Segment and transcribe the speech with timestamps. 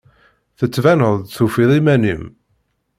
[0.59, 2.23] Tettbineḍ-d tufiḍ iman-im.